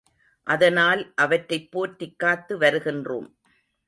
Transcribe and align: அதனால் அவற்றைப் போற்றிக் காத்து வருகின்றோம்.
அதனால் 0.47 1.11
அவற்றைப் 1.15 1.71
போற்றிக் 1.71 2.19
காத்து 2.19 2.57
வருகின்றோம். 2.59 3.27